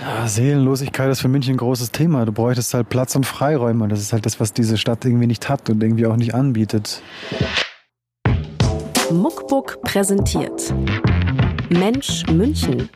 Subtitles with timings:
[0.00, 2.24] Ja, Seelenlosigkeit ist für München ein großes Thema.
[2.24, 3.86] Du bräuchtest halt Platz und Freiräume.
[3.88, 7.02] Das ist halt das, was diese Stadt irgendwie nicht hat und irgendwie auch nicht anbietet.
[9.10, 10.72] Muckbook präsentiert
[11.68, 12.88] Mensch München.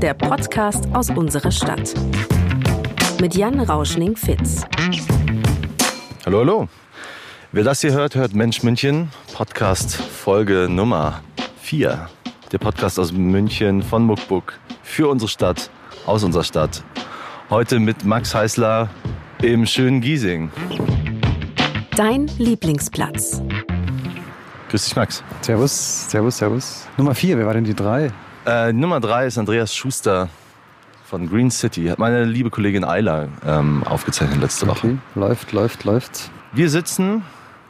[0.00, 1.92] Der Podcast aus unserer Stadt.
[3.20, 4.64] Mit Jan Rauschning-Fitz.
[6.24, 6.68] Hallo, hallo.
[7.52, 11.20] Wer das hier hört, hört Mensch München, Podcast Folge Nummer
[11.60, 12.08] 4.
[12.52, 15.68] Der Podcast aus München von Muckbook für unsere Stadt,
[16.06, 16.82] aus unserer Stadt.
[17.50, 18.88] Heute mit Max Heißler
[19.42, 20.50] im schönen Giesing.
[21.94, 23.42] Dein Lieblingsplatz.
[24.70, 25.22] Grüß dich, Max.
[25.42, 26.86] Servus, servus, servus.
[26.96, 28.12] Nummer 4, wer war denn die drei?
[28.46, 30.30] Äh, Nummer 3 ist Andreas Schuster
[31.04, 31.88] von Green City.
[31.88, 34.86] Hat meine liebe Kollegin Ayla ähm, aufgezeichnet letzte Woche.
[34.86, 36.30] Okay, läuft, läuft, läuft.
[36.52, 37.24] Wir sitzen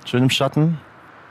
[0.05, 0.78] schön im Schatten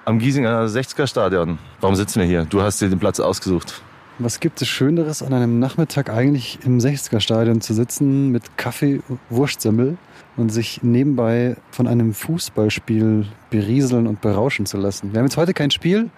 [0.07, 1.59] am Giesinger 60er Stadion.
[1.81, 2.45] Warum sitzen wir hier?
[2.45, 3.81] Du hast dir den Platz ausgesucht.
[4.19, 9.01] Was gibt es Schöneres, an einem Nachmittag eigentlich im 60er Stadion zu sitzen mit Kaffee,
[9.29, 9.97] Wurstsemmel
[10.37, 15.11] und sich nebenbei von einem Fußballspiel berieseln und berauschen zu lassen?
[15.11, 16.09] Wir haben jetzt heute kein Spiel,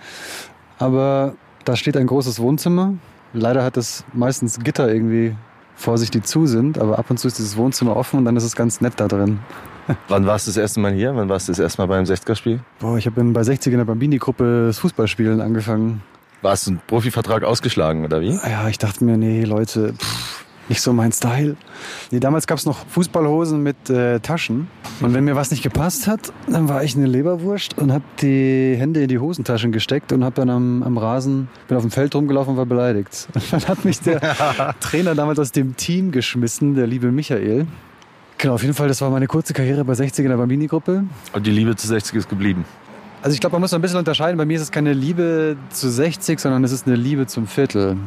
[0.78, 1.34] aber
[1.66, 2.94] da steht ein großes Wohnzimmer.
[3.34, 5.36] Leider hat es meistens Gitter irgendwie
[5.76, 8.36] vor sich, die zu sind, aber ab und zu ist dieses Wohnzimmer offen und dann
[8.36, 9.40] ist es ganz nett da drin.
[10.08, 11.16] Wann warst du das erste Mal hier?
[11.16, 12.60] Wann warst du das erste Mal beim 60er-Spiel?
[12.80, 16.02] Boah, ich habe bei 60 in der Bambini-Gruppe das Fußballspielen angefangen.
[16.42, 18.34] Warst du einen Profivertrag ausgeschlagen oder wie?
[18.34, 21.58] Ja, ich dachte mir, nee, Leute, pff, nicht so mein Style.
[22.12, 24.68] Nee, damals gab es noch Fußballhosen mit äh, Taschen.
[25.02, 28.76] Und wenn mir was nicht gepasst hat, dann war ich eine Leberwurst und habe die
[28.78, 32.14] Hände in die Hosentaschen gesteckt und habe dann am, am Rasen, bin auf dem Feld
[32.16, 33.28] rumgelaufen und war beleidigt.
[33.34, 34.20] Und dann hat mich der
[34.80, 37.66] Trainer damals aus dem Team geschmissen, der liebe Michael.
[38.40, 41.04] Genau, auf jeden Fall, das war meine kurze Karriere bei 60 in der Bambini-Gruppe.
[41.34, 42.64] Und die Liebe zu 60 ist geblieben.
[43.22, 44.38] Also ich glaube, man muss ein bisschen unterscheiden.
[44.38, 47.98] Bei mir ist es keine Liebe zu 60, sondern es ist eine Liebe zum Viertel.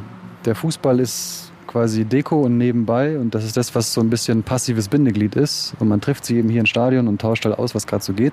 [0.46, 4.42] Der Fußball ist quasi Deko und nebenbei und das ist das, was so ein bisschen
[4.42, 5.74] passives Bindeglied ist.
[5.80, 8.14] Und man trifft sich eben hier im Stadion und tauscht halt aus, was gerade so
[8.14, 8.32] geht.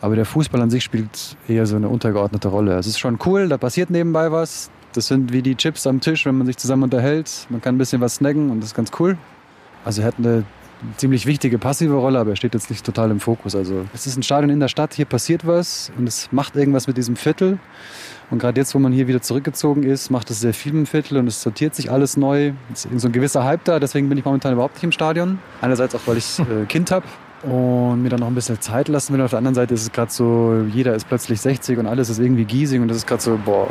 [0.00, 2.76] Aber der Fußball an sich spielt eher so eine untergeordnete Rolle.
[2.76, 4.70] Es ist schon cool, da passiert nebenbei was.
[4.92, 7.46] Das sind wie die Chips am Tisch, wenn man sich zusammen unterhält.
[7.48, 9.16] Man kann ein bisschen was snacken und das ist ganz cool.
[9.84, 10.42] Also er hat eine
[10.96, 13.54] ziemlich wichtige passive Rolle, aber er steht jetzt nicht total im Fokus.
[13.54, 16.86] Also es ist ein Stadion in der Stadt, hier passiert was und es macht irgendwas
[16.86, 17.58] mit diesem Viertel.
[18.30, 21.16] Und gerade jetzt, wo man hier wieder zurückgezogen ist, macht es sehr viel im Viertel
[21.16, 22.52] und es sortiert sich alles neu.
[22.72, 25.38] Es ist so ein gewisser Hype da, deswegen bin ich momentan überhaupt nicht im Stadion.
[25.62, 27.06] Einerseits auch, weil ich äh, Kind habe
[27.42, 29.22] und mir dann noch ein bisschen Zeit lassen will.
[29.22, 32.18] Auf der anderen Seite ist es gerade so, jeder ist plötzlich 60 und alles ist
[32.18, 33.68] irgendwie Giesing und das ist gerade so, boah,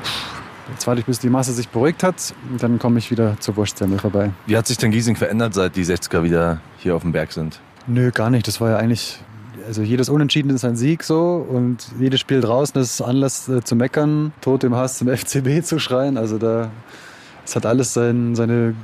[0.70, 3.56] Jetzt warte ich, bis die Masse sich beruhigt hat und dann komme ich wieder zur
[3.56, 4.32] Wurstsemmel vorbei.
[4.46, 7.60] Wie hat sich denn Giesing verändert, seit die 60er wieder hier auf dem Berg sind?
[7.88, 8.48] Nö, gar nicht.
[8.48, 9.20] Das war ja eigentlich,
[9.66, 13.76] also jedes Unentschieden ist ein Sieg so und jedes Spiel draußen ist Anlass äh, zu
[13.76, 16.18] meckern, tot im Hass zum FCB zu schreien.
[16.18, 16.70] Also da,
[17.46, 18.76] es hat alles sein, seine,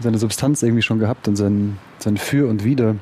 [0.00, 2.96] seine Substanz irgendwie schon gehabt und sein, sein Für und Wider.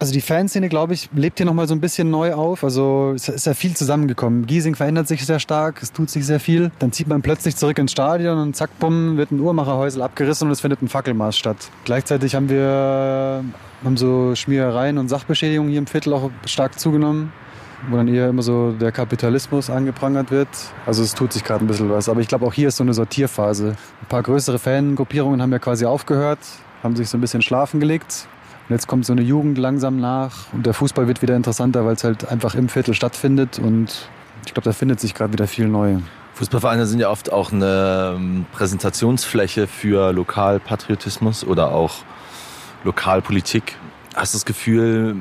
[0.00, 2.62] Also die Fanszene, glaube ich, lebt hier nochmal so ein bisschen neu auf.
[2.62, 4.46] Also es ist ja viel zusammengekommen.
[4.46, 6.70] Giesing verändert sich sehr stark, es tut sich sehr viel.
[6.78, 10.52] Dann zieht man plötzlich zurück ins Stadion und zack, bumm, wird ein Uhrmacherhäusel abgerissen und
[10.52, 11.56] es findet ein Fackelmaß statt.
[11.84, 13.44] Gleichzeitig haben wir
[13.84, 17.32] haben so Schmierereien und Sachbeschädigungen hier im Viertel auch stark zugenommen,
[17.90, 20.48] wo dann eher immer so der Kapitalismus angeprangert wird.
[20.86, 22.08] Also es tut sich gerade ein bisschen was.
[22.08, 23.76] Aber ich glaube, auch hier ist so eine Sortierphase.
[24.02, 26.38] Ein paar größere Fangruppierungen haben ja quasi aufgehört,
[26.84, 28.28] haben sich so ein bisschen schlafen gelegt.
[28.68, 31.94] Und jetzt kommt so eine Jugend langsam nach und der Fußball wird wieder interessanter, weil
[31.94, 34.10] es halt einfach im Viertel stattfindet und
[34.44, 35.96] ich glaube, da findet sich gerade wieder viel neu.
[36.34, 41.94] Fußballvereine sind ja oft auch eine ähm, Präsentationsfläche für Lokalpatriotismus oder auch
[42.84, 43.76] Lokalpolitik.
[44.14, 45.16] Hast du das Gefühl,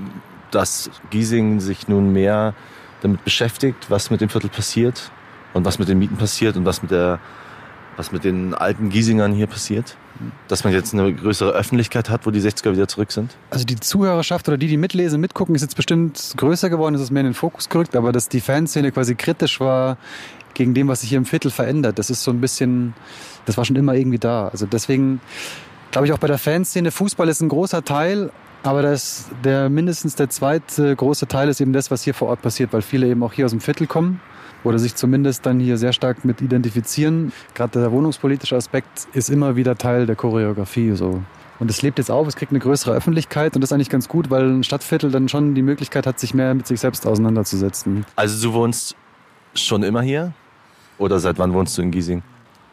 [0.51, 2.53] dass Giesing sich nun mehr
[3.01, 5.09] damit beschäftigt, was mit dem Viertel passiert
[5.53, 7.19] und was mit den Mieten passiert und was mit der
[7.97, 9.97] was mit den alten Giesingern hier passiert?
[10.47, 13.35] Dass man jetzt eine größere Öffentlichkeit hat, wo die 60er wieder zurück sind?
[13.49, 17.11] Also die Zuhörerschaft oder die, die mitlesen, mitgucken, ist jetzt bestimmt größer geworden, ist es
[17.11, 19.97] mehr in den Fokus gerückt, aber dass die Fanszene quasi kritisch war
[20.53, 22.93] gegen dem, was sich hier im Viertel verändert, das ist so ein bisschen,
[23.45, 24.47] das war schon immer irgendwie da.
[24.47, 25.19] Also deswegen
[25.91, 28.31] glaube ich auch bei der Fanszene, Fußball ist ein großer Teil,
[28.63, 32.41] aber das, der mindestens der zweite große Teil ist eben das, was hier vor Ort
[32.41, 34.19] passiert, weil viele eben auch hier aus dem Viertel kommen
[34.63, 37.31] oder sich zumindest dann hier sehr stark mit identifizieren.
[37.53, 40.91] Gerade der wohnungspolitische Aspekt ist immer wieder Teil der Choreografie.
[40.93, 41.21] So.
[41.59, 44.07] Und es lebt jetzt auf, es kriegt eine größere Öffentlichkeit und das ist eigentlich ganz
[44.07, 48.05] gut, weil ein Stadtviertel dann schon die Möglichkeit hat, sich mehr mit sich selbst auseinanderzusetzen.
[48.15, 48.95] Also du wohnst
[49.55, 50.33] schon immer hier?
[50.97, 52.23] Oder seit wann wohnst du in Giesing?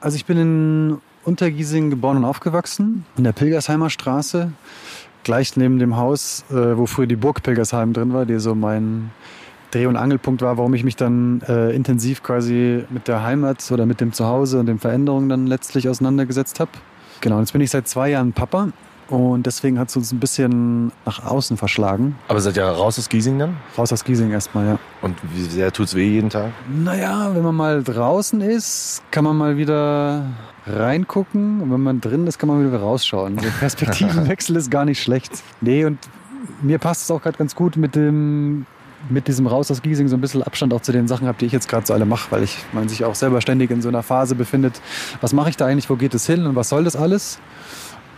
[0.01, 4.53] Also ich bin in Untergiesing geboren und aufgewachsen, in der Pilgersheimer Straße,
[5.23, 9.11] gleich neben dem Haus, äh, wo früher die Burg Pilgersheim drin war, die so mein
[9.75, 13.87] Dreh- und Angelpunkt war, warum ich mich dann äh, intensiv quasi mit der Heimat oder
[13.87, 16.71] mit dem Zuhause und den Veränderungen dann letztlich auseinandergesetzt habe.
[17.21, 18.69] Genau, jetzt bin ich seit zwei Jahren Papa
[19.09, 22.17] und deswegen hat es uns ein bisschen nach außen verschlagen.
[22.29, 23.57] Aber seid ihr raus aus Giesing dann?
[23.77, 24.79] Raus aus Giesing erstmal, ja.
[25.03, 26.53] Und wie sehr tut's weh jeden Tag?
[26.69, 30.27] Naja, wenn man mal draußen ist, kann man mal wieder
[30.67, 31.61] reingucken.
[31.61, 33.37] Und wenn man drin ist, kann man wieder rausschauen.
[33.37, 35.43] Der Perspektivenwechsel ist gar nicht schlecht.
[35.61, 35.99] Nee, und
[36.63, 38.67] mir passt es auch gerade ganz gut mit dem
[39.09, 41.47] mit diesem Raus aus Giesing so ein bisschen Abstand auch zu den Sachen habe, die
[41.47, 43.89] ich jetzt gerade so alle mache, weil ich man sich auch selber ständig in so
[43.89, 44.81] einer Phase befindet.
[45.21, 45.91] Was mache ich da eigentlich?
[45.91, 46.47] Wo geht es hin?
[46.47, 47.39] Und was soll das alles?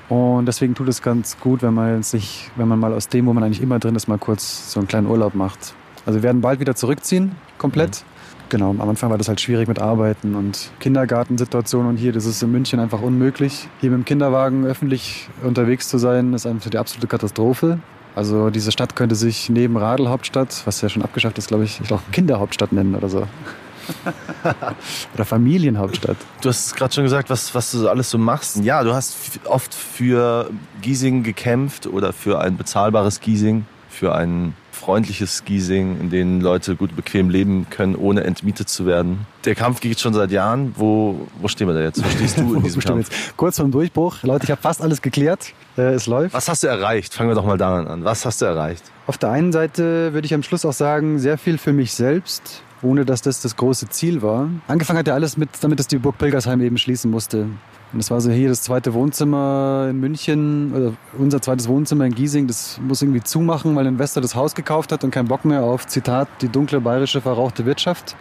[0.09, 3.33] Und deswegen tut es ganz gut, wenn man sich, wenn man mal aus dem, wo
[3.33, 5.75] man eigentlich immer drin ist, mal kurz so einen kleinen Urlaub macht.
[6.05, 8.03] Also wir werden bald wieder zurückziehen, komplett.
[8.03, 8.17] Mhm.
[8.49, 12.41] Genau, am Anfang war das halt schwierig mit Arbeiten und Kindergartensituationen und hier, das ist
[12.45, 13.69] in München einfach unmöglich.
[13.81, 17.81] Hier mit dem Kinderwagen öffentlich unterwegs zu sein, ist einfach die absolute Katastrophe.
[18.17, 21.87] Also diese Stadt könnte sich neben Radl-Hauptstadt, was ja schon abgeschafft ist, glaube ich, ich
[21.87, 23.29] glaube Kinderhauptstadt nennen oder so.
[25.15, 26.17] oder Familienhauptstadt.
[26.41, 28.57] Du hast gerade schon gesagt, was, was du alles so machst.
[28.65, 35.45] Ja, du hast oft für Giesing gekämpft oder für ein bezahlbares Giesing, für ein freundliches
[35.45, 39.27] Giesing, in dem Leute gut bequem leben können, ohne entmietet zu werden.
[39.45, 40.75] Der Kampf geht schon seit Jahren.
[40.77, 42.05] Wo, wo stehen wir da jetzt?
[42.05, 43.11] Wo stehst du in diesem Kampf?
[43.11, 43.37] Jetzt?
[43.37, 44.23] Kurz vor dem Durchbruch.
[44.23, 45.53] Leute, ich habe fast alles geklärt.
[45.77, 46.35] Äh, es läuft.
[46.35, 47.15] Was hast du erreicht?
[47.15, 48.05] Fangen wir doch mal daran an.
[48.05, 48.85] Was hast du erreicht?
[49.07, 52.63] Auf der einen Seite würde ich am Schluss auch sagen, sehr viel für mich selbst
[52.83, 54.51] ohne dass das das große Ziel war.
[54.69, 57.49] Angefangen hat ja alles mit, damit es die Burg Pilgersheim eben schließen musste.
[57.97, 62.15] Und das war so hier das zweite Wohnzimmer in München, oder unser zweites Wohnzimmer in
[62.15, 65.47] Giesing, das muss irgendwie zumachen, weil ein Investor das Haus gekauft hat und keinen Bock
[65.47, 68.15] mehr auf, Zitat, die dunkle bayerische verrauchte Wirtschaft.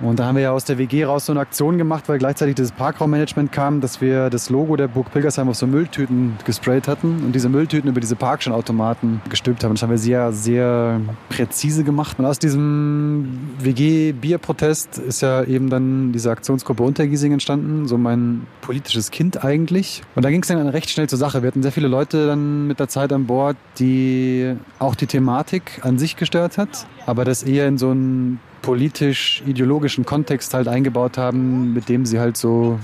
[0.00, 2.54] Und da haben wir ja aus der WG raus so eine Aktion gemacht, weil gleichzeitig
[2.56, 7.22] das Parkraummanagement kam, dass wir das Logo der Burg Pilgersheim auf so Mülltüten gesprayt hatten
[7.24, 9.74] und diese Mülltüten über diese Parkscheinautomaten gestülpt haben.
[9.74, 12.18] Das haben wir sehr, sehr präzise gemacht.
[12.18, 19.10] Und aus diesem WG-Bierprotest ist ja eben dann diese Aktionsgruppe Untergiesing entstanden, so mein politisches
[19.10, 20.02] Kind eigentlich.
[20.14, 21.42] Und da ging es dann recht schnell zur Sache.
[21.42, 25.80] Wir hatten sehr viele Leute dann mit der Zeit an Bord, die auch die Thematik
[25.82, 31.72] an sich gestört hat, aber das eher in so ein politisch-ideologischen Kontext halt eingebaut haben,
[31.74, 32.78] mit dem sie halt so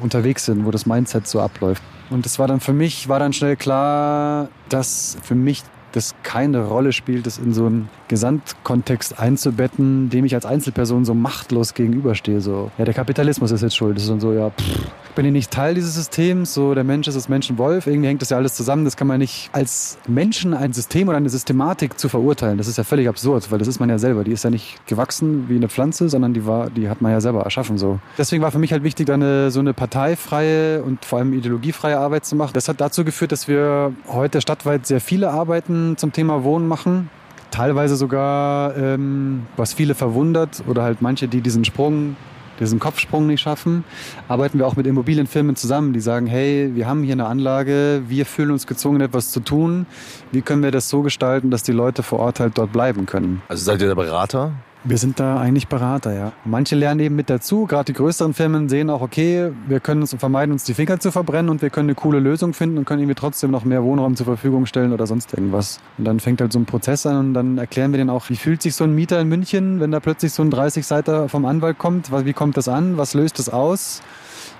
[0.00, 1.82] unterwegs sind, wo das Mindset so abläuft.
[2.10, 5.62] Und es war dann für mich, war dann schnell klar, dass für mich
[5.92, 11.14] das keine Rolle spielt, das in so einen Gesamtkontext einzubetten, dem ich als Einzelperson so
[11.14, 12.40] machtlos gegenüberstehe.
[12.40, 13.96] So, ja, der Kapitalismus ist jetzt schuld.
[13.96, 17.06] Das ist dann so, ja, pff, bin ich nicht Teil dieses Systems, so der Mensch
[17.06, 20.54] ist das Menschenwolf, irgendwie hängt das ja alles zusammen, das kann man nicht als Menschen
[20.54, 22.58] ein System oder eine Systematik zu verurteilen.
[22.58, 24.24] Das ist ja völlig absurd, weil das ist man ja selber.
[24.24, 27.20] Die ist ja nicht gewachsen wie eine Pflanze, sondern die war, die hat man ja
[27.20, 27.98] selber erschaffen so.
[28.16, 31.98] Deswegen war für mich halt wichtig, da eine, so eine parteifreie und vor allem ideologiefreie
[31.98, 32.52] Arbeit zu machen.
[32.54, 37.10] Das hat dazu geführt, dass wir heute stadtweit sehr viele Arbeiten zum Thema Wohnen machen
[37.52, 42.16] teilweise sogar, ähm, was viele verwundert oder halt manche, die diesen Sprung
[42.60, 43.82] diesen Kopfsprung nicht schaffen,
[44.28, 48.24] arbeiten wir auch mit Immobilienfirmen zusammen, die sagen, hey, wir haben hier eine Anlage, wir
[48.24, 49.86] fühlen uns gezwungen, etwas zu tun.
[50.30, 53.42] Wie können wir das so gestalten, dass die Leute vor Ort halt dort bleiben können?
[53.48, 54.52] Also seid ihr der Berater?
[54.84, 56.32] Wir sind da eigentlich Berater, ja.
[56.44, 57.66] Manche lernen eben mit dazu.
[57.66, 61.12] Gerade die größeren Firmen sehen auch, okay, wir können uns vermeiden, uns die Finger zu
[61.12, 64.16] verbrennen und wir können eine coole Lösung finden und können irgendwie trotzdem noch mehr Wohnraum
[64.16, 65.78] zur Verfügung stellen oder sonst irgendwas.
[65.98, 68.34] Und dann fängt halt so ein Prozess an und dann erklären wir denen auch, wie
[68.34, 71.78] fühlt sich so ein Mieter in München, wenn da plötzlich so ein 30-Seiter vom Anwalt
[71.78, 72.10] kommt?
[72.26, 72.98] Wie kommt das an?
[72.98, 74.02] Was löst es aus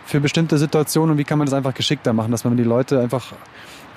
[0.05, 3.01] für bestimmte Situationen und wie kann man das einfach geschickter machen, dass man die Leute
[3.01, 3.33] einfach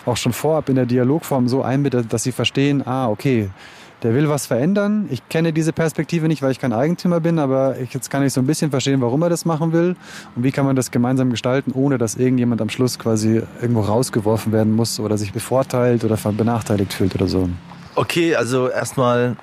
[0.08, 3.50] auch schon vorab in der Dialogform so einbindet, dass sie verstehen, ah, okay,
[4.04, 5.08] der will was verändern.
[5.10, 8.34] Ich kenne diese Perspektive nicht, weil ich kein Eigentümer bin, aber ich, jetzt kann ich
[8.34, 9.96] so ein bisschen verstehen, warum er das machen will
[10.36, 14.52] und wie kann man das gemeinsam gestalten, ohne dass irgendjemand am Schluss quasi irgendwo rausgeworfen
[14.52, 17.50] werden muss oder sich bevorteilt oder benachteiligt fühlt oder so.
[17.96, 19.38] Okay, also erstmal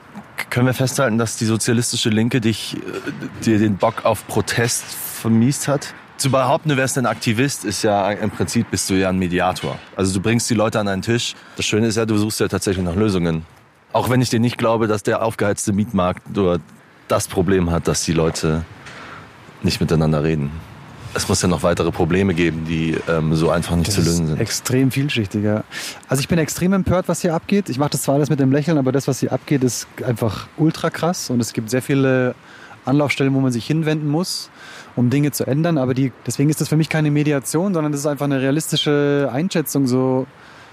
[0.51, 5.69] können wir festhalten, dass die sozialistische Linke dich, äh, dir den Bock auf Protest vermiest
[5.69, 5.95] hat?
[6.19, 9.79] Zu behaupten, du wärst ein Aktivist, ist ja im Prinzip bist du ja ein Mediator.
[9.97, 11.35] Also du bringst die Leute an einen Tisch.
[11.57, 13.45] Das Schöne ist ja, du suchst ja tatsächlich nach Lösungen.
[13.93, 16.61] Auch wenn ich dir nicht glaube, dass der aufgeheizte Mietmarkt nur
[17.09, 18.65] das Problem hat, dass die Leute
[19.63, 20.51] nicht miteinander reden.
[21.15, 24.29] Es muss ja noch weitere Probleme geben, die ähm, so einfach nicht das zu lösen
[24.29, 24.41] sind.
[24.41, 25.63] Extrem vielschichtiger.
[26.09, 27.69] Also ich bin extrem empört, was hier abgeht.
[27.69, 30.49] Ich mache das zwar alles mit dem Lächeln, aber das, was hier abgeht, ist einfach
[30.57, 31.29] ultra krass.
[31.29, 32.35] Und es gibt sehr viele
[32.87, 34.49] Anlaufstellen, wo man sich hinwenden muss,
[34.97, 35.77] um Dinge zu ändern.
[35.77, 39.29] Aber die, deswegen ist das für mich keine Mediation, sondern das ist einfach eine realistische
[39.31, 39.87] Einschätzung.
[39.87, 40.27] So,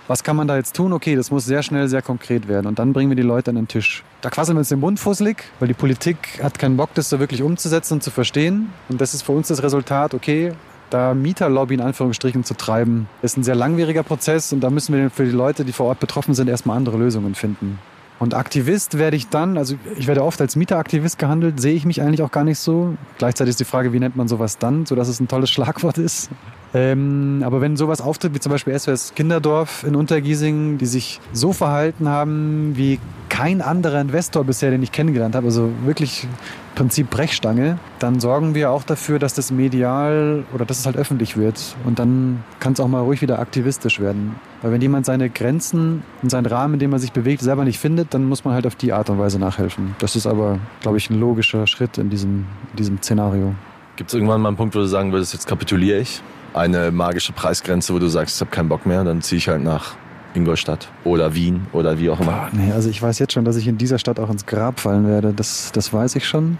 [0.10, 0.92] was kann man da jetzt tun?
[0.92, 2.66] Okay, das muss sehr schnell, sehr konkret werden.
[2.66, 4.04] Und dann bringen wir die Leute an den Tisch.
[4.22, 7.20] Da quasseln wir uns den Mund fusselig, weil die Politik hat keinen Bock, das so
[7.20, 8.74] wirklich umzusetzen und zu verstehen.
[8.90, 10.54] Und das ist für uns das Resultat, okay,
[10.90, 15.12] da Mieterlobby in Anführungsstrichen zu treiben, ist ein sehr langwieriger Prozess und da müssen wir
[15.12, 17.78] für die Leute, die vor Ort betroffen sind, erstmal andere Lösungen finden.
[18.18, 22.02] Und Aktivist werde ich dann, also ich werde oft als Mieteraktivist gehandelt, sehe ich mich
[22.02, 22.98] eigentlich auch gar nicht so.
[23.20, 26.32] Gleichzeitig ist die Frage, wie nennt man sowas dann, sodass es ein tolles Schlagwort ist.
[26.74, 31.52] Ähm, aber wenn sowas auftritt, wie zum Beispiel SOS Kinderdorf in Untergiesing, die sich so
[31.52, 33.00] verhalten haben wie
[33.30, 36.28] kein anderer Investor bisher, den ich kennengelernt habe, also wirklich
[36.76, 41.36] Prinzip Brechstange, dann sorgen wir auch dafür, dass das medial oder dass es halt öffentlich
[41.36, 41.76] wird.
[41.86, 44.36] Und dann kann es auch mal ruhig wieder aktivistisch werden.
[44.62, 47.80] Weil wenn jemand seine Grenzen und seinen Rahmen, in dem er sich bewegt, selber nicht
[47.80, 49.96] findet, dann muss man halt auf die Art und Weise nachhelfen.
[50.00, 53.56] Das ist aber, glaube ich, ein logischer Schritt in diesem, in diesem Szenario.
[53.96, 56.22] Gibt es irgendwann mal einen Punkt, wo du sagen würdest, jetzt kapituliere ich?
[56.54, 59.64] Eine magische Preisgrenze, wo du sagst, ich habe keinen Bock mehr, dann ziehe ich halt
[59.64, 59.96] nach
[60.34, 62.32] Ingolstadt oder Wien oder wie auch immer.
[62.32, 64.80] Boah, nee, also ich weiß jetzt schon, dass ich in dieser Stadt auch ins Grab
[64.80, 65.34] fallen werde.
[65.34, 66.58] Das, das weiß ich schon.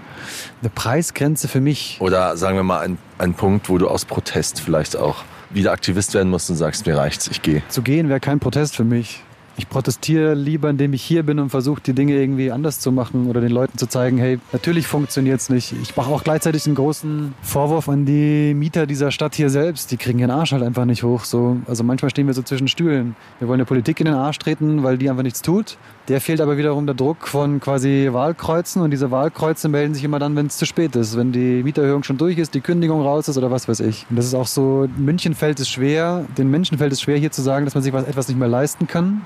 [0.62, 1.98] Eine Preisgrenze für mich.
[2.00, 6.14] Oder sagen wir mal ein, ein Punkt, wo du aus Protest vielleicht auch wieder Aktivist
[6.14, 7.62] werden musst und sagst, mir reicht's, ich gehe.
[7.70, 9.24] Zu gehen wäre kein Protest für mich.
[9.60, 13.28] Ich protestiere lieber, indem ich hier bin und versuche, die Dinge irgendwie anders zu machen
[13.28, 15.74] oder den Leuten zu zeigen, hey, natürlich funktioniert es nicht.
[15.82, 19.92] Ich mache auch gleichzeitig einen großen Vorwurf an die Mieter dieser Stadt hier selbst.
[19.92, 21.26] Die kriegen ihren Arsch halt einfach nicht hoch.
[21.26, 21.58] So.
[21.68, 23.18] Also manchmal stehen wir so zwischen Stühlen.
[23.40, 25.78] Wir wollen der Politik in den Arsch treten, weil die einfach nichts tut.
[26.08, 30.20] Der fehlt aber wiederum der Druck von quasi Wahlkreuzen und diese Wahlkreuze melden sich immer
[30.20, 33.28] dann, wenn es zu spät ist, wenn die Mieterhöhung schon durch ist, die Kündigung raus
[33.28, 34.06] ist oder was weiß ich.
[34.10, 37.32] Und das ist auch so, München fällt es schwer, den Menschen fällt es schwer hier
[37.32, 39.22] zu sagen, dass man sich was, etwas nicht mehr leisten kann.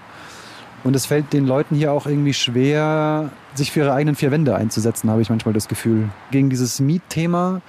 [0.83, 4.55] Und es fällt den Leuten hier auch irgendwie schwer, sich für ihre eigenen vier Wände
[4.55, 6.09] einzusetzen, habe ich manchmal das Gefühl.
[6.31, 7.61] Gegen dieses Mietthema,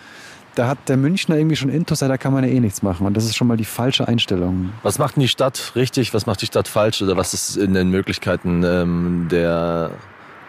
[0.54, 3.06] da hat der Münchner irgendwie schon Intus, da kann man ja eh nichts machen.
[3.06, 4.71] Und das ist schon mal die falsche Einstellung.
[4.83, 7.75] Was macht denn die Stadt richtig, was macht die Stadt falsch oder was ist in
[7.75, 9.90] den Möglichkeiten ähm, der,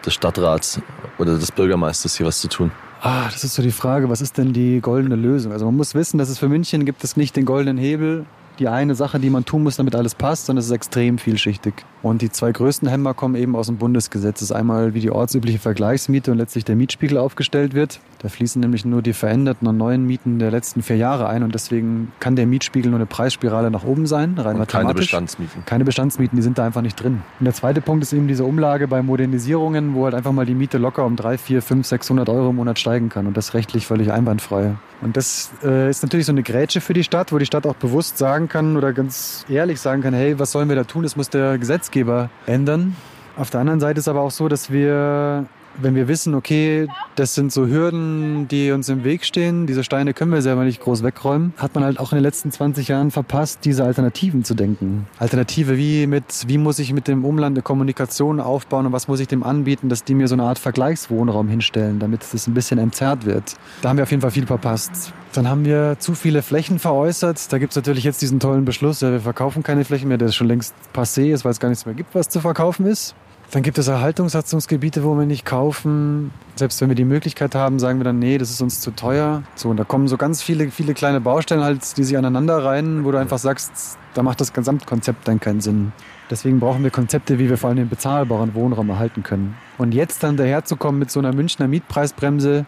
[0.04, 0.80] des Stadtrats
[1.18, 2.72] oder des Bürgermeisters hier was zu tun?
[3.02, 5.52] Ah, das ist so die Frage, was ist denn die goldene Lösung?
[5.52, 8.24] Also man muss wissen, dass es für München gibt es nicht den goldenen Hebel,
[8.58, 11.74] die eine Sache, die man tun muss, damit alles passt, sondern es ist extrem vielschichtig.
[12.02, 14.40] Und die zwei größten Hämmer kommen eben aus dem Bundesgesetz.
[14.40, 18.00] Das ist einmal, wie die ortsübliche Vergleichsmiete und letztlich der Mietspiegel aufgestellt wird.
[18.20, 21.54] Da fließen nämlich nur die veränderten und neuen Mieten der letzten vier Jahre ein und
[21.54, 25.64] deswegen kann der Mietspiegel nur eine Preisspirale nach oben sein, rein und keine Bestandsmieten.
[25.66, 27.22] Keine Bestandsmieten, die sind da einfach nicht drin.
[27.38, 30.54] Und der zweite Punkt ist eben diese Umlage bei Modernisierungen, wo halt einfach mal die
[30.54, 33.86] Miete locker um drei, vier, fünf, 600 Euro im Monat steigen kann und das rechtlich
[33.86, 34.76] völlig einwandfrei.
[35.02, 37.74] Und das äh, ist natürlich so eine Grätsche für die Stadt, wo die Stadt auch
[37.74, 41.02] bewusst sagen kann oder ganz ehrlich sagen kann, hey, was sollen wir da tun?
[41.02, 42.96] Das muss der Gesetzgeber ändern.
[43.36, 45.44] Auf der anderen Seite ist aber auch so, dass wir
[45.80, 50.14] wenn wir wissen, okay, das sind so Hürden, die uns im Weg stehen, diese Steine
[50.14, 53.10] können wir selber nicht groß wegräumen, hat man halt auch in den letzten 20 Jahren
[53.10, 55.06] verpasst, diese Alternativen zu denken.
[55.18, 59.20] Alternative wie mit, wie muss ich mit dem Umland eine Kommunikation aufbauen und was muss
[59.20, 62.78] ich dem anbieten, dass die mir so eine Art Vergleichswohnraum hinstellen, damit es ein bisschen
[62.78, 63.54] entzerrt wird.
[63.82, 65.12] Da haben wir auf jeden Fall viel verpasst.
[65.32, 67.52] Dann haben wir zu viele Flächen veräußert.
[67.52, 70.28] Da gibt es natürlich jetzt diesen tollen Beschluss, ja, wir verkaufen keine Flächen mehr, der
[70.28, 73.14] schon längst passé ist, weil es gar nichts mehr gibt, was zu verkaufen ist.
[73.52, 76.32] Dann gibt es Erhaltungssatzungsgebiete, wo wir nicht kaufen.
[76.56, 79.44] Selbst wenn wir die Möglichkeit haben, sagen wir dann, nee, das ist uns zu teuer.
[79.54, 83.04] So, und da kommen so ganz viele, viele kleine Baustellen halt, die sich aneinander reihen,
[83.04, 85.92] wo du einfach sagst, da macht das Gesamtkonzept dann keinen Sinn.
[86.28, 89.56] Deswegen brauchen wir Konzepte, wie wir vor allem den bezahlbaren Wohnraum erhalten können.
[89.78, 92.66] Und jetzt dann daherzukommen mit so einer Münchner Mietpreisbremse,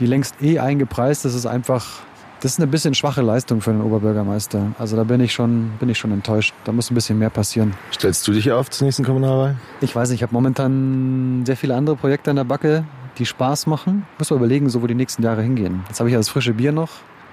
[0.00, 2.02] die längst eh eingepreist ist, ist einfach
[2.40, 4.72] das ist eine bisschen schwache Leistung für den Oberbürgermeister.
[4.78, 6.54] Also da bin ich schon, bin ich schon enttäuscht.
[6.64, 7.74] Da muss ein bisschen mehr passieren.
[7.92, 9.56] Stellst du dich auf zur nächsten Kommunalwahl?
[9.80, 12.84] Ich weiß, ich habe momentan sehr viele andere Projekte an der Backe,
[13.18, 14.06] die Spaß machen.
[14.18, 15.82] Muss man überlegen, so wo die nächsten Jahre hingehen.
[15.88, 16.90] Jetzt habe ich ja das frische Bier noch.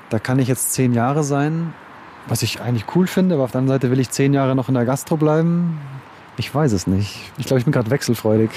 [0.09, 1.73] Da kann ich jetzt zehn Jahre sein,
[2.27, 3.35] was ich eigentlich cool finde.
[3.35, 5.79] Aber auf der anderen Seite will ich zehn Jahre noch in der Gastro bleiben.
[6.37, 7.31] Ich weiß es nicht.
[7.37, 8.49] Ich glaube, ich bin gerade wechselfreudig.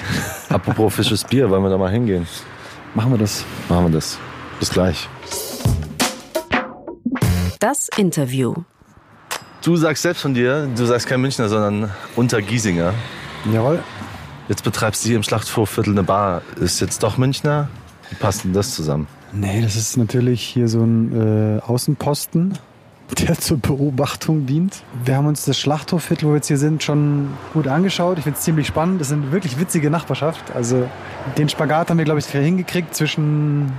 [0.48, 2.26] Apropos frisches Bier, wollen wir da mal hingehen?
[2.94, 3.44] Machen wir das.
[3.68, 4.18] Machen wir das.
[4.58, 5.08] Bis gleich.
[7.68, 8.54] Das Interview.
[9.64, 12.94] Du sagst selbst von dir, du sagst kein Münchner, sondern Untergiesinger.
[13.52, 13.82] Jawohl.
[14.48, 16.42] Jetzt betreibst du hier im Schlachthofviertel eine Bar.
[16.60, 17.68] Ist jetzt doch Münchner?
[18.08, 19.08] Wie passt denn das zusammen?
[19.32, 22.56] Nee, das ist natürlich hier so ein äh, Außenposten,
[23.18, 24.84] der zur Beobachtung dient.
[25.04, 28.18] Wir haben uns das Schlachthofviertel, wo wir jetzt hier sind, schon gut angeschaut.
[28.18, 29.00] Ich finde es ziemlich spannend.
[29.00, 30.54] Das ist eine wirklich witzige Nachbarschaft.
[30.54, 30.88] Also
[31.36, 33.72] den Spagat haben wir, glaube ich, hingekriegt zwischen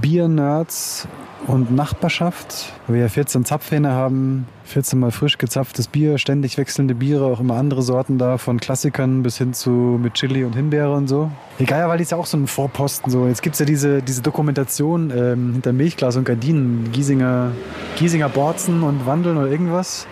[0.00, 1.08] Bier-Nerds
[1.46, 2.72] und Nachbarschaft.
[2.86, 7.40] Weil wir ja 14 Zapfhähne haben, 14 mal frisch gezapftes Bier, ständig wechselnde Biere, auch
[7.40, 11.30] immer andere Sorten da, von Klassikern bis hin zu mit Chili und Himbeere und so.
[11.58, 13.10] Egal, weil die ist ja auch so ein Vorposten.
[13.12, 13.26] So.
[13.26, 17.52] Jetzt gibt es ja diese, diese Dokumentation ähm, hinter Milchglas und Gardinen, Giesinger,
[17.96, 20.06] Giesinger Borzen und Wandeln oder irgendwas.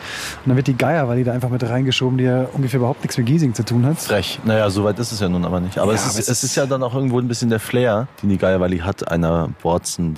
[0.44, 3.02] Und dann wird die Geier, weil die da einfach mit reingeschoben, die ja ungefähr überhaupt
[3.02, 3.98] nichts mit Giesing zu tun hat.
[3.98, 4.38] Frech.
[4.44, 5.78] Naja, so weit ist es ja nun aber nicht.
[5.78, 7.60] Aber, Ja, es, ist, aber es es ist ja dann auch irgendwo ein bisschen der
[7.60, 10.16] Flair, den die Geierwalli hat, einer Borzen.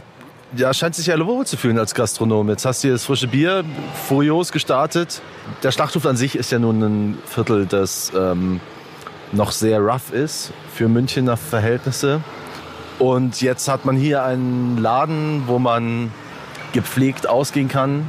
[0.55, 2.51] Ja, scheint sich ja wohl zu fühlen als Gastronom.
[2.51, 3.65] Jetzt hast du hier das frische Bier,
[4.07, 5.23] furios gestartet.
[5.63, 8.61] Der Schlachthof an sich ist ja nun ein Viertel, das ähm,
[9.33, 12.21] noch sehr rough ist für Münchner Verhältnisse.
[12.99, 16.13] Und jetzt hat man hier einen Laden, wo man
[16.75, 18.07] gepflegt ausgehen kann.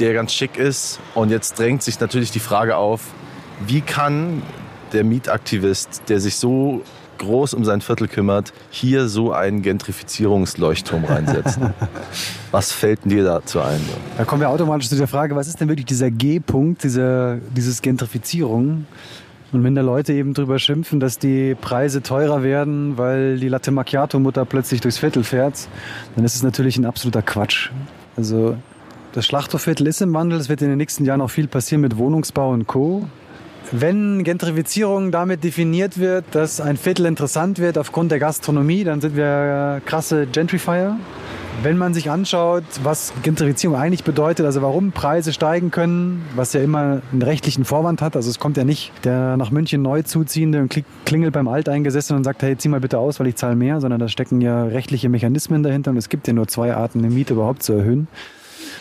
[0.00, 0.98] der ganz schick ist.
[1.14, 3.02] Und jetzt drängt sich natürlich die Frage auf,
[3.66, 4.42] wie kann
[4.92, 6.82] der Mietaktivist, der sich so
[7.20, 11.72] groß um sein Viertel kümmert, hier so einen Gentrifizierungsleuchtturm reinsetzen.
[12.50, 13.80] was fällt dir dazu ein?
[14.18, 17.80] Da kommen wir automatisch zu der Frage, was ist denn wirklich dieser G-Punkt, dieser, dieses
[17.82, 18.86] Gentrifizierung?
[19.52, 23.70] Und wenn da Leute eben drüber schimpfen, dass die Preise teurer werden, weil die Latte
[23.70, 25.68] Macchiato-Mutter plötzlich durchs Viertel fährt,
[26.14, 27.70] dann ist es natürlich ein absoluter Quatsch.
[28.16, 28.56] Also
[29.12, 30.38] das Schlachthofviertel ist im Wandel.
[30.38, 33.08] Es wird in den nächsten Jahren auch viel passieren mit Wohnungsbau und Co.
[33.72, 39.16] Wenn Gentrifizierung damit definiert wird, dass ein Viertel interessant wird aufgrund der Gastronomie, dann sind
[39.16, 40.96] wir krasse Gentrifier.
[41.62, 46.62] Wenn man sich anschaut, was Gentrifizierung eigentlich bedeutet, also warum Preise steigen können, was ja
[46.62, 50.60] immer einen rechtlichen Vorwand hat, also es kommt ja nicht der nach München neu zuziehende
[50.60, 50.74] und
[51.04, 54.00] klingelt beim Alteingesessenen und sagt, hey, zieh mal bitte aus, weil ich zahle mehr, sondern
[54.00, 57.34] da stecken ja rechtliche Mechanismen dahinter und es gibt ja nur zwei Arten, eine Miete
[57.34, 58.08] überhaupt zu erhöhen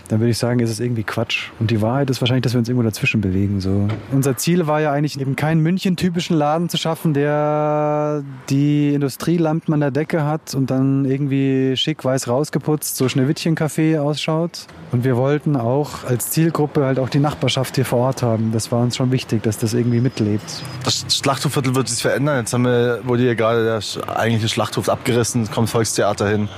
[0.10, 1.50] dann würde ich sagen, ist es irgendwie Quatsch.
[1.60, 3.62] Und die Wahrheit ist wahrscheinlich, dass wir uns irgendwo dazwischen bewegen.
[3.62, 3.88] So.
[4.12, 9.80] Unser Ziel war ja eigentlich eben keinen München-typischen Laden zu schaffen, der die Industrielampen an
[9.82, 14.66] der Decke hat und dann irgendwie schick weiß rausgeputzt, so Schneewittchen-Café ausschaut.
[14.92, 18.52] Und wir wollten auch als Zielgruppe halt auch die Nachbarschaft hier vor Ort haben.
[18.52, 20.64] Das war uns schon wichtig, dass das irgendwie mitlebt.
[20.84, 22.40] Das Schlachthofviertel wird sich verändern.
[22.40, 26.50] Jetzt haben wir, wurde hier gerade der eigentliche Schlachthof abgerissen, kommt Volkstheater hin.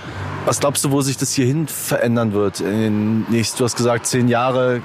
[0.45, 2.61] Was glaubst du, wo sich das hierhin verändern wird?
[2.61, 4.81] In den nächsten, du hast gesagt, zehn Jahre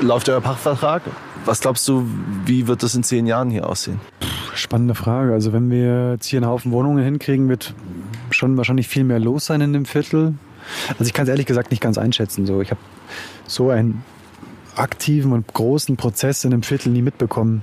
[0.00, 1.02] läuft euer Pachtvertrag.
[1.46, 2.06] Was glaubst du,
[2.44, 4.00] wie wird das in zehn Jahren hier aussehen?
[4.54, 5.32] Spannende Frage.
[5.32, 7.74] Also wenn wir jetzt hier einen Haufen Wohnungen hinkriegen, wird
[8.30, 10.34] schon wahrscheinlich viel mehr los sein in dem Viertel.
[10.90, 12.44] Also ich kann es ehrlich gesagt nicht ganz einschätzen.
[12.44, 12.80] So, ich habe
[13.46, 14.02] so ein
[14.80, 17.62] aktiven und großen Prozess in einem Viertel nie mitbekommen.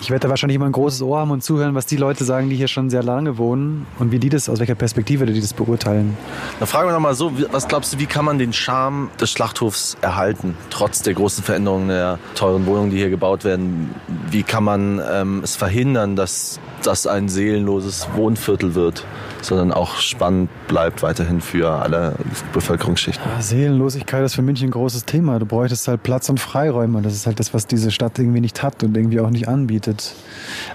[0.00, 2.50] Ich werde da wahrscheinlich immer ein großes Ohr haben und zuhören, was die Leute sagen,
[2.50, 5.54] die hier schon sehr lange wohnen und wie die das, aus welcher Perspektive die das
[5.54, 6.16] beurteilen.
[6.60, 9.96] Na, fragen wir nochmal so, was glaubst du, wie kann man den Charme des Schlachthofs
[10.00, 13.94] erhalten, trotz der großen Veränderungen der teuren Wohnungen, die hier gebaut werden?
[14.30, 19.04] Wie kann man ähm, es verhindern, dass das ein seelenloses Wohnviertel wird?
[19.42, 22.14] Sondern auch spannend bleibt weiterhin für alle
[22.52, 23.24] Bevölkerungsschichten.
[23.24, 25.38] Ja, Seelenlosigkeit ist für München ein großes Thema.
[25.38, 27.02] Du bräuchtest halt Platz und Freiräume.
[27.02, 30.14] Das ist halt das, was diese Stadt irgendwie nicht hat und irgendwie auch nicht anbietet.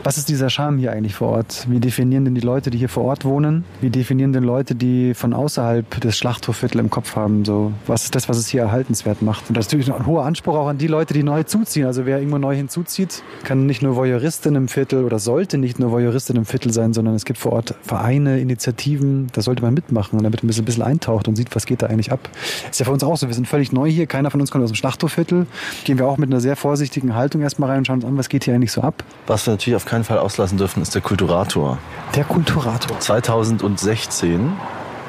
[0.04, 1.65] Was ist dieser Charme hier eigentlich vor Ort?
[1.69, 3.65] Wie definieren denn die Leute, die hier vor Ort wohnen?
[3.82, 7.45] Wie definieren denn Leute, die von außerhalb des Schlachthofviertel im Kopf haben?
[7.45, 9.49] So, was ist das, was es hier erhaltenswert macht?
[9.49, 11.86] Und das ist natürlich ein hoher Anspruch auch an die Leute, die neu zuziehen.
[11.86, 15.91] Also wer irgendwo neu hinzuzieht, kann nicht nur Voyeuristin im Viertel oder sollte nicht nur
[15.91, 20.22] Voyeuristin im Viertel sein, sondern es gibt vor Ort Vereine, Initiativen, da sollte man mitmachen,
[20.22, 22.30] damit man ein bisschen eintaucht und sieht, was geht da eigentlich ab.
[22.70, 23.28] Ist ja für uns auch so.
[23.28, 24.08] Wir sind völlig neu hier.
[24.08, 25.48] Keiner von uns kommt aus dem Schlachthofviertel.
[25.84, 28.30] Gehen wir auch mit einer sehr vorsichtigen Haltung erstmal rein und schauen uns an, was
[28.30, 29.04] geht hier eigentlich so ab.
[29.28, 31.78] Was wir natürlich auf keinen Fall auslassen dürfen, ist der Kulturator.
[32.16, 33.00] Der Kulturator.
[33.00, 34.54] 2016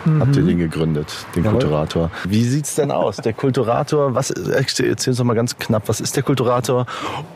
[0.05, 0.21] mhm.
[0.21, 1.61] habt ihr den gegründet, den Jawohl.
[1.61, 2.11] Kulturator.
[2.25, 3.17] Wie sieht es denn aus?
[3.17, 6.87] Der Kulturator, was, erzähl uns doch mal ganz knapp, was ist der Kulturator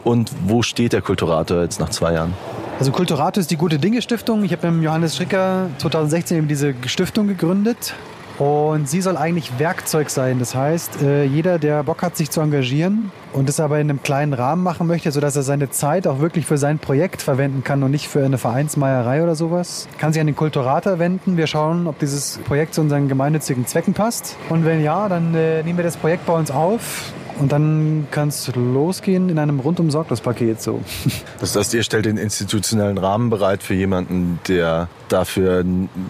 [0.04, 2.34] und wo steht der Kulturator jetzt nach zwei Jahren?
[2.78, 4.44] Also Kulturator ist die Gute Dinge Stiftung.
[4.44, 7.94] Ich habe mit Johannes Schricker 2016 eben diese Stiftung gegründet.
[8.38, 10.38] Und sie soll eigentlich Werkzeug sein.
[10.38, 14.00] Das heißt, äh, jeder, der Bock hat, sich zu engagieren und es aber in einem
[14.00, 17.82] kleinen Rahmen machen möchte, sodass er seine Zeit auch wirklich für sein Projekt verwenden kann
[17.82, 21.36] und nicht für eine Vereinsmeierei oder sowas, kann sich an den Kulturator wenden.
[21.36, 24.36] Wir schauen, ob dieses Projekt zu unseren gemeinnützigen Zwecken passt.
[24.50, 28.28] Und wenn ja, dann äh, nehmen wir das Projekt bei uns auf und dann kann
[28.28, 30.80] es losgehen in einem rundum sorglos Paket so.
[31.40, 35.64] Das heißt, ihr stellt den institutionellen Rahmen bereit für jemanden, der dafür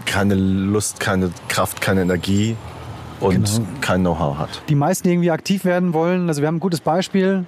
[0.06, 2.56] keine Lust, keine Kraft, keine Energie
[3.20, 3.68] und genau.
[3.80, 4.62] kein Know-how hat.
[4.68, 7.44] Die meisten, die irgendwie aktiv werden wollen, also wir haben ein gutes Beispiel.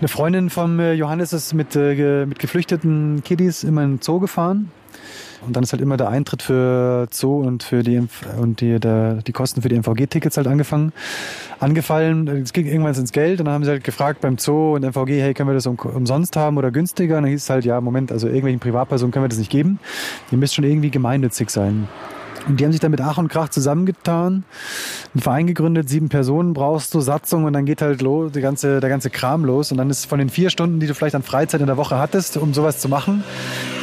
[0.00, 4.70] Eine Freundin von Johannes ist mit, äh, mit geflüchteten Kiddies immer in den Zoo gefahren
[5.46, 8.02] und dann ist halt immer der Eintritt für Zoo und für die
[8.40, 10.92] und die, der, die Kosten für die MVG-Tickets halt angefangen,
[11.60, 12.26] angefallen.
[12.28, 15.20] Es ging irgendwann ins Geld und dann haben sie halt gefragt beim Zoo und MVG,
[15.20, 17.16] hey, können wir das um, umsonst haben oder günstiger?
[17.18, 19.78] Und dann hieß es halt, ja, Moment, also irgendwelchen Privatpersonen können wir das nicht geben.
[20.32, 21.88] Ihr müsst schon irgendwie gemeinnützig sein.
[22.48, 24.44] Und die haben sich dann mit Ach und Krach zusammengetan,
[25.14, 28.80] einen Verein gegründet, sieben Personen brauchst du, Satzung und dann geht halt los, die ganze,
[28.80, 29.70] der ganze Kram los.
[29.70, 31.98] Und dann ist von den vier Stunden, die du vielleicht an Freizeit in der Woche
[31.98, 33.22] hattest, um sowas zu machen,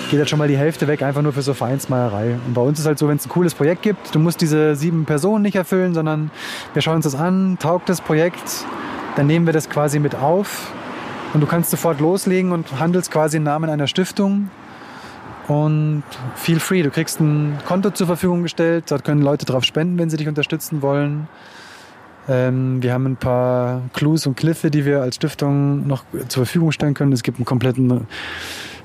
[0.09, 2.37] geht halt schon mal die Hälfte weg, einfach nur für so Vereinsmeierei.
[2.45, 4.75] Und bei uns ist halt so, wenn es ein cooles Projekt gibt, du musst diese
[4.75, 6.31] sieben Personen nicht erfüllen, sondern
[6.73, 8.65] wir schauen uns das an, taugt das Projekt,
[9.15, 10.71] dann nehmen wir das quasi mit auf
[11.33, 14.49] und du kannst sofort loslegen und handelst quasi im Namen einer Stiftung
[15.47, 16.03] und
[16.35, 16.83] feel free.
[16.83, 20.27] Du kriegst ein Konto zur Verfügung gestellt, dort können Leute drauf spenden, wenn sie dich
[20.27, 21.27] unterstützen wollen.
[22.27, 26.71] Ähm, wir haben ein paar Clues und Cliffe, die wir als Stiftung noch zur Verfügung
[26.71, 27.11] stellen können.
[27.11, 28.07] Es gibt einen kompletten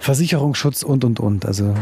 [0.01, 1.47] Versicherungsschutz und, und, und.
[1.47, 1.75] Also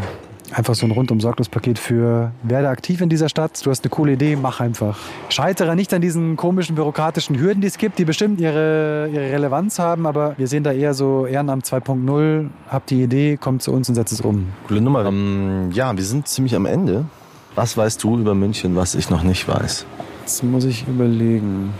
[0.53, 3.65] Einfach so ein rundum sorglos Paket für werde aktiv in dieser Stadt.
[3.65, 4.99] Du hast eine coole Idee, mach einfach.
[5.29, 9.79] Scheitere nicht an diesen komischen bürokratischen Hürden, die es gibt, die bestimmt ihre, ihre Relevanz
[9.79, 12.49] haben, aber wir sehen da eher so Ehrenamt 2.0.
[12.69, 14.47] Habt die Idee, kommt zu uns und setzt es um.
[14.67, 15.05] Coole Nummer.
[15.05, 17.05] Ähm, ja, wir sind ziemlich am Ende.
[17.55, 19.85] Was weißt du über München, was ich noch nicht weiß?
[20.21, 21.75] Jetzt muss ich überlegen.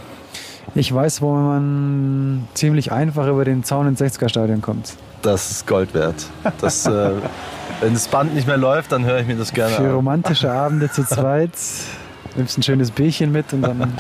[0.75, 4.97] Ich weiß, wo man ziemlich einfach über den Zaun ins 60er-Stadion kommt.
[5.23, 6.27] Das ist Gold wert.
[6.61, 7.11] Das, äh,
[7.81, 9.91] wenn das Band nicht mehr läuft, dann höre ich mir das gerne Für an.
[9.95, 11.51] romantische Abende zu zweit.
[12.37, 13.93] Nimmst ein schönes Bierchen mit und dann.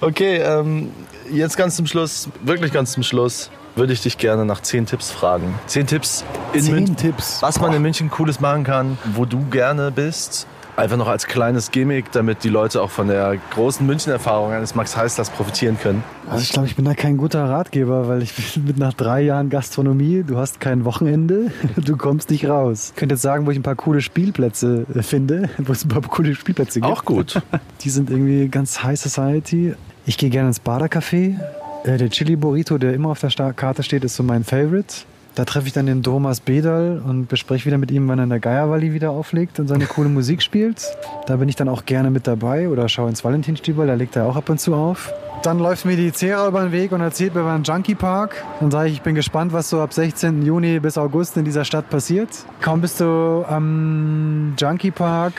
[0.00, 0.92] Okay, ähm,
[1.32, 5.10] jetzt ganz zum Schluss, wirklich ganz zum Schluss, würde ich dich gerne nach zehn Tipps
[5.10, 5.54] fragen.
[5.66, 6.96] Zehn Tipps in Zehn München.
[6.96, 7.42] Tipps.
[7.42, 10.46] Was man in München Cooles machen kann, wo du gerne bist.
[10.78, 14.96] Einfach noch als kleines Gimmick, damit die Leute auch von der großen München-Erfahrung eines Max
[14.96, 16.04] Heißlers profitieren können.
[16.30, 19.22] Also ich glaube, ich bin da kein guter Ratgeber, weil ich bin mit nach drei
[19.22, 22.92] Jahren Gastronomie, du hast kein Wochenende, du kommst nicht raus.
[22.94, 25.88] Ich könnte jetzt sagen, wo ich ein paar coole Spielplätze äh, finde, wo es ein
[25.88, 26.92] paar coole Spielplätze gibt.
[26.92, 27.42] Auch gut.
[27.80, 29.74] Die sind irgendwie ganz High Society.
[30.06, 31.40] Ich gehe gerne ins Badercafé.
[31.82, 34.94] Äh, Der Chili Burrito, der immer auf der Karte steht, ist so mein Favorite.
[35.38, 38.30] Da treffe ich dann den Thomas Bedal und bespreche wieder mit ihm, wann er in
[38.30, 40.84] der Geierwalli wieder auflegt und seine coole Musik spielt.
[41.26, 44.26] Da bin ich dann auch gerne mit dabei oder schaue ins Valentinstübel, da legt er
[44.26, 45.12] auch ab und zu auf.
[45.44, 48.44] Dann läuft mir die Zera über den Weg und erzählt mir über den Junkie Park.
[48.58, 50.42] Dann sage ich, ich bin gespannt, was so ab 16.
[50.42, 52.30] Juni bis August in dieser Stadt passiert.
[52.60, 55.34] Kaum bist du am Junkie Park,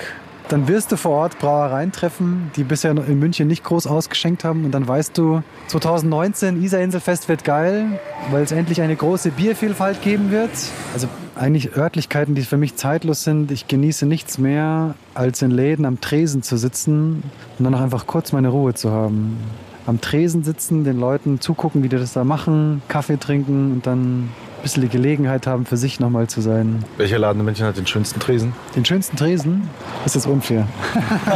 [0.49, 4.65] dann wirst du vor Ort Brauereien treffen, die bisher in München nicht groß ausgeschenkt haben.
[4.65, 7.99] Und dann weißt du, 2019 Isar-Inselfest wird geil,
[8.31, 10.49] weil es endlich eine große Biervielfalt geben wird.
[10.93, 13.51] Also eigentlich Örtlichkeiten, die für mich zeitlos sind.
[13.51, 17.23] Ich genieße nichts mehr, als in Läden am Tresen zu sitzen
[17.57, 19.38] und dann noch einfach kurz meine Ruhe zu haben.
[19.85, 24.29] Am Tresen sitzen, den Leuten zugucken, wie die das da machen, Kaffee trinken und dann
[24.61, 26.83] bisschen die Gelegenheit haben, für sich nochmal zu sein.
[26.97, 28.53] Welcher Laden in München hat den schönsten Tresen?
[28.75, 29.69] Den schönsten Tresen
[30.05, 30.67] ist jetzt unfair.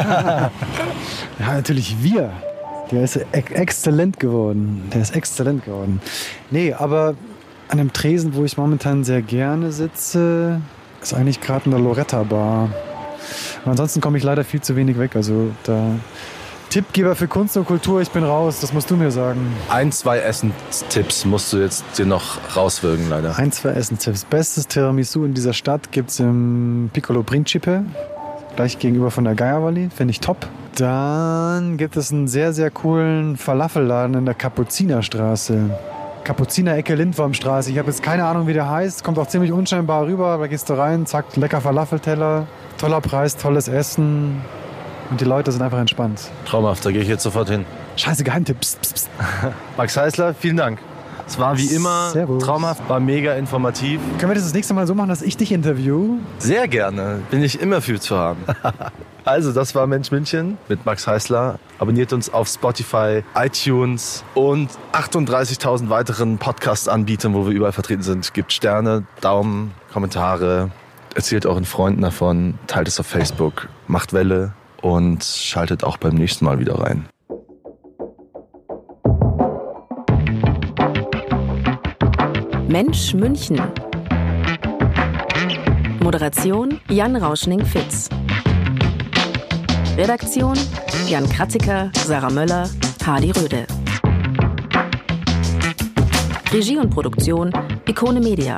[1.39, 2.31] ja, natürlich wir.
[2.91, 4.83] Der ist ex exzellent geworden.
[4.93, 6.01] Der ist exzellent geworden.
[6.51, 7.15] Nee, aber
[7.69, 10.61] an einem Tresen, wo ich momentan sehr gerne sitze,
[11.01, 12.69] ist eigentlich gerade eine Loretta Bar.
[13.65, 15.15] Und ansonsten komme ich leider viel zu wenig weg.
[15.15, 15.95] Also da
[16.73, 18.59] Tippgeber für Kunst und Kultur, ich bin raus.
[18.59, 19.53] Das musst du mir sagen.
[19.69, 23.37] Ein, zwei Essenstipps musst du jetzt dir noch rauswirken, leider.
[23.37, 24.25] Ein, zwei Essenstipps.
[24.25, 27.83] Bestes Tiramisu in dieser Stadt gibt es im Piccolo Principe,
[28.55, 29.91] gleich gegenüber von der Geierwalli.
[29.95, 30.47] Finde ich top.
[30.75, 35.69] Dann gibt es einen sehr, sehr coolen Falafelladen in der Kapuzinerstraße.
[36.23, 37.69] Kapuziner-Ecke Lindwurmstraße.
[37.69, 39.03] Ich habe jetzt keine Ahnung, wie der heißt.
[39.03, 40.39] Kommt auch ziemlich unscheinbar rüber.
[40.39, 42.47] Da gehst du rein, zack, lecker Falafelteller.
[42.79, 44.41] Toller Preis, tolles Essen.
[45.13, 46.21] Und die Leute sind einfach entspannt.
[46.43, 47.67] Traumhaft, da gehe ich jetzt sofort hin.
[47.97, 48.59] Scheiße, Geheimtipp.
[48.59, 49.09] Psst, psst, psst.
[49.77, 50.79] Max Heißler, vielen Dank.
[51.27, 52.43] Es war wie immer Servus.
[52.43, 54.01] traumhaft, war mega informativ.
[54.17, 56.17] Können wir das das nächste Mal so machen, dass ich dich interview?
[56.39, 58.39] Sehr gerne, bin ich immer für zu haben.
[59.25, 61.57] Also, das war Mensch München mit Max Heißler.
[61.79, 68.33] Abonniert uns auf Spotify, iTunes und 38.000 weiteren Podcast-Anbietern, wo wir überall vertreten sind.
[68.33, 70.71] Gebt Sterne, Daumen, Kommentare,
[71.15, 74.51] erzählt euren Freunden davon, teilt es auf Facebook, macht Welle
[74.83, 77.07] und schaltet auch beim nächsten Mal wieder rein.
[82.67, 83.61] Mensch München.
[86.01, 88.09] Moderation Jan Rauschning-Fitz.
[89.97, 90.57] Redaktion
[91.07, 92.69] Jan Kratziker, Sarah Möller,
[93.05, 93.65] Hardy Röde.
[96.51, 97.51] Regie und Produktion
[97.87, 98.57] Ikone Media.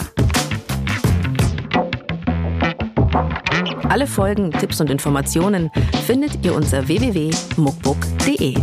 [3.89, 5.71] Alle Folgen, Tipps und Informationen
[6.05, 8.55] findet ihr unter www.muckbook.de.